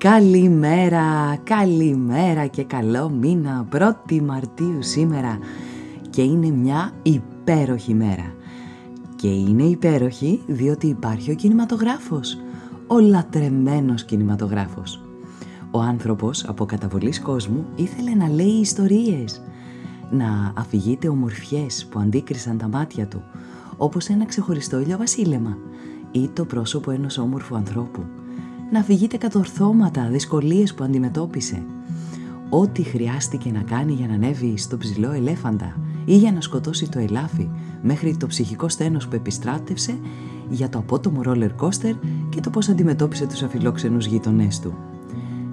[0.00, 5.38] Καλημέρα, καλημέρα και καλό μήνα, 1η Μαρτίου σήμερα
[6.10, 8.34] και είναι μια υπέροχη μέρα.
[9.16, 12.38] Και είναι υπέροχη διότι υπάρχει ο κινηματογράφος,
[12.86, 15.02] ο λατρεμένος κινηματογράφος.
[15.70, 19.42] Ο άνθρωπος από καταβολής κόσμου ήθελε να λέει ιστορίες,
[20.10, 23.22] να αφηγείται ομορφιές που αντίκρισαν τα μάτια του,
[23.76, 25.56] όπως ένα ξεχωριστό ηλιοβασίλεμα
[26.10, 28.04] ή το πρόσωπο ενός όμορφου ανθρώπου
[28.70, 31.62] να αφηγείται κατορθώματα, δυσκολίες που αντιμετώπισε.
[32.50, 36.98] Ό,τι χρειάστηκε να κάνει για να ανέβει στο ψηλό ελέφαντα ή για να σκοτώσει το
[36.98, 37.48] ελάφι
[37.82, 39.98] μέχρι το ψυχικό στένος που επιστράτευσε
[40.50, 41.94] για το απότομο ρόλερ κόστερ
[42.28, 44.74] και το πώς αντιμετώπισε τους αφιλόξενους γείτονές του.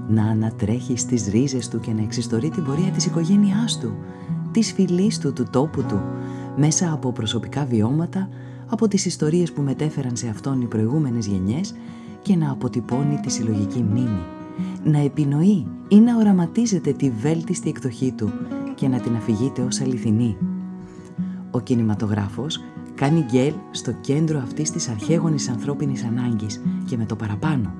[0.09, 3.95] Να ανατρέχει στις ρίζες του και να εξιστορεί την πορεία της οικογένειάς του,
[4.51, 6.01] της φυλής του, του τόπου του,
[6.57, 8.29] μέσα από προσωπικά βιώματα,
[8.67, 11.73] από τις ιστορίες που μετέφεραν σε αυτόν οι προηγούμενες γενιές
[12.27, 14.21] και να αποτυπώνει τη συλλογική μνήμη,
[14.83, 18.31] να επινοεί ή να οραματίζεται τη βέλτιστη εκδοχή του
[18.75, 20.37] και να την αφηγείται ως αληθινή.
[21.51, 22.59] Ο κινηματογράφος
[22.95, 27.73] κάνει γκέλ στο κέντρο αυτής της αρχαίγονης ανθρώπινης ανάγκης και με το παραπάνω.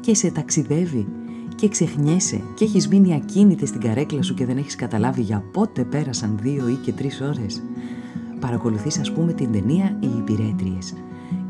[0.00, 1.06] Και σε ταξιδεύει
[1.54, 5.84] και ξεχνιέσαι και έχεις μείνει ακίνητη στην καρέκλα σου και δεν έχεις καταλάβει για πότε
[5.84, 7.62] πέρασαν δύο ή και τρεις ώρες.
[8.40, 10.94] Παρακολουθείς ας πούμε την ταινία «Οι υπηρέτριες»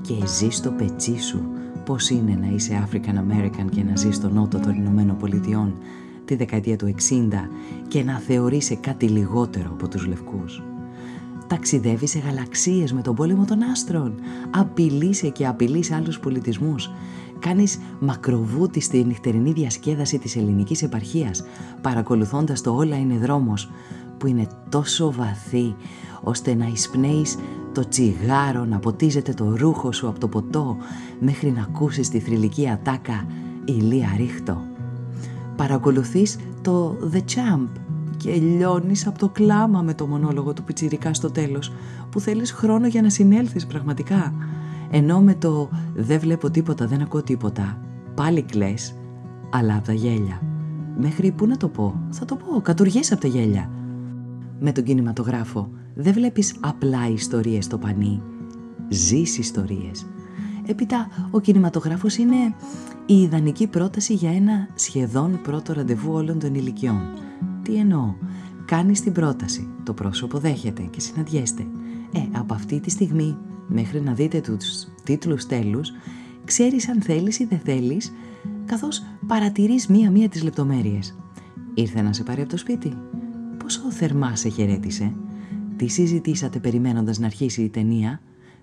[0.01, 1.54] και ζεις το πετσί σου
[1.85, 5.75] πώς είναι να είσαι African American και να ζεις στο νότο των Ηνωμένων Πολιτειών
[6.25, 7.49] τη δεκαετία του 60
[7.89, 10.63] και να θεωρείσαι κάτι λιγότερο από τους λευκούς.
[11.47, 14.15] Ταξιδεύεις σε γαλαξίες με τον πόλεμο των άστρων,
[14.51, 16.91] απειλείσαι και απειλείς άλλους πολιτισμούς,
[17.39, 21.45] κάνεις μακροβούτη στη νυχτερινή διασκέδαση της ελληνικής επαρχίας,
[21.81, 23.71] παρακολουθώντας το «Όλα είναι δρόμος»,
[24.19, 25.75] που είναι τόσο βαθύ
[26.23, 27.37] ώστε να εισπνέεις
[27.73, 30.77] το τσιγάρο, να ποτίζεται το ρούχο σου από το ποτό
[31.21, 33.27] μέχρι να ακούσεις τη θρηλυκή ατάκα
[33.65, 34.63] ηλία ρίχτο.
[35.57, 37.69] Παρακολουθείς το The Champ
[38.17, 41.73] και λιώνεις από το κλάμα με το μονόλογο του πιτσιρικά στο τέλος
[42.11, 44.35] που θέλεις χρόνο για να συνέλθεις πραγματικά.
[44.91, 47.79] Ενώ με το «δεν βλέπω τίποτα, δεν ακούω τίποτα»
[48.15, 48.95] πάλι κλαις,
[49.51, 50.41] αλλά από τα γέλια.
[50.99, 53.71] Μέχρι πού να το πω, θα το πω, κατουργέσαι από τα γέλια.
[54.67, 58.23] Με τον κινηματογράφο δεν βλέπεις απλά ιστορίες στο πανί,
[58.89, 60.07] ζεις ιστορίες.
[60.67, 62.55] Έπειτα ο κινηματογράφος είναι
[63.07, 67.01] η ιδανική πρόταση για ένα σχεδόν πρώτο ραντεβού όλων των ηλικιών.
[67.63, 68.15] Τι εννοώ,
[68.65, 71.67] κάνεις την πρόταση, το πρόσωπο δέχεται και συναντιέστε.
[72.13, 73.37] Ε, από αυτή τη στιγμή
[73.67, 75.93] μέχρι να δείτε τους τίτλους τέλους,
[76.45, 78.13] ξέρεις αν θέλεις ή δεν θέλεις,
[78.65, 81.19] καθώς παρατηρείς μία-μία τις λεπτομέρειες.
[81.75, 82.97] Ήρθε να σε πάρει από το σπίτι.
[83.59, 85.13] Πόσο θερμά σε χαιρέτησε.
[85.77, 88.21] Τι συζητήσατε περιμένοντας να αρχίσει η ταινία.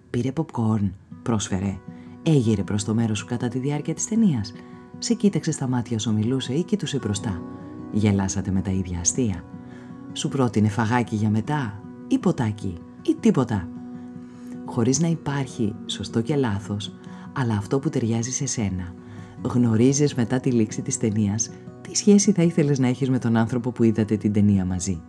[0.10, 0.90] Πήρε popcorn,
[1.24, 1.78] πρόσφερε.
[2.24, 4.54] Έγειρε προς το μέρος σου κατά τη διάρκεια της ταινίας.
[4.98, 7.42] Σε κοίταξε στα μάτια όσο μιλούσε ή κοιτούσε μπροστά.
[7.92, 9.44] Γελάσατε με τα ίδια αστεία.
[10.14, 13.68] Σου πρότεινε φαγάκι για μετά ή ποτάκι ή τίποτα.
[14.66, 16.94] Χωρίς να υπάρχει σωστό και λάθος,
[17.34, 18.94] αλλά αυτό που ταιριάζει σε σένα.
[19.42, 21.50] Γνωρίζεις μετά τη λήξη της ταινίας
[21.92, 25.02] τι σχέση θα ήθελες να έχεις με τον άνθρωπο που είδατε την ταινία μαζί;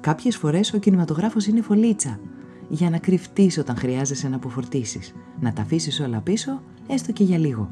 [0.00, 2.20] Κάποιες φορές ο κινηματογράφος είναι φωλίτσα
[2.68, 7.38] για να κρυφτείς όταν χρειάζεσαι να αποφορτήσεις, να τα αφήσεις όλα πίσω έστω και για
[7.38, 7.70] λίγο.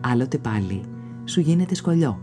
[0.00, 0.80] Άλλοτε πάλι
[1.24, 2.20] σου γίνεται σκολιό.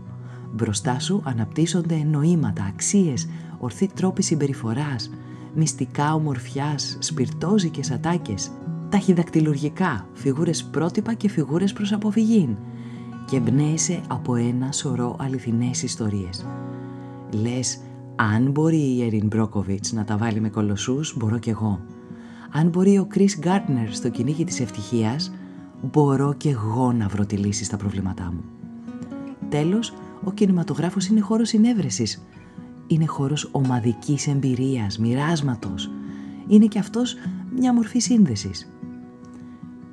[0.52, 3.28] Μπροστά σου αναπτύσσονται νοήματα, αξίες,
[3.58, 5.10] ορθοί τρόποι συμπεριφοράς,
[5.54, 8.50] μυστικά ομορφιάς, σπιρτόζικες ατάκες,
[8.88, 12.56] ταχυδακτηλουργικά, φιγούρες πρότυπα και φιγούρες προς αποφυγή
[13.28, 16.46] και εμπνέεσαι από ένα σωρό αληθινές ιστορίες.
[17.30, 17.80] Λες
[18.16, 21.80] αν μπορεί η Εριν Μπρόκοβιτς να τα βάλει με κολοσσούς, μπορώ κι εγώ.
[22.50, 25.32] Αν μπορεί ο Κρίς Γκάρτνερ στο κυνήγι της ευτυχίας,
[25.82, 28.44] μπορώ κι εγώ να βρω τη λύση στα προβλήματά μου.
[29.48, 29.92] Τέλος,
[30.24, 32.22] ο κινηματογράφος είναι χώρος συνέβρεσης.
[32.86, 35.90] είναι χώρος ομαδικής εμπειρίας, μοιράσματος.
[36.48, 37.16] Είναι και αυτός
[37.56, 38.72] μια μορφή σύνδεσης.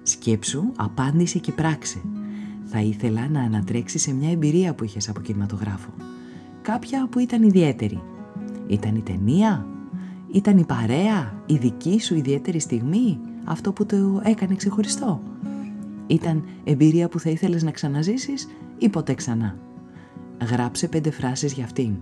[0.03, 2.01] Σκέψου, απάντησε και πράξε.
[2.65, 5.89] Θα ήθελα να ανατρέξει σε μια εμπειρία που είχες από κινηματογράφο.
[6.61, 8.01] Κάποια που ήταν ιδιαίτερη.
[8.67, 9.67] Ήταν η ταινία,
[10.31, 15.21] ήταν η παρέα, η δική σου ιδιαίτερη στιγμή, αυτό που το έκανε ξεχωριστό;
[16.07, 18.47] Ήταν εμπειρία που θα ήθελες να ξαναζήσεις
[18.77, 19.57] ή ποτέ ξανά;
[20.51, 21.95] Γράψε πέντε φράσεις για αυτήν.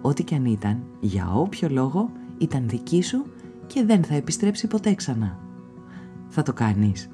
[0.00, 3.24] Ό,τι κι αν ήταν, για όποιο λόγο, ήταν δική σου
[3.66, 5.38] και δεν θα επιστρέψει ποτέ ξανά.
[6.28, 7.08] Θα το κάνεις.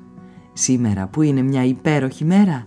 [0.53, 2.67] Σήμερα που είναι μια υπέροχη μέρα.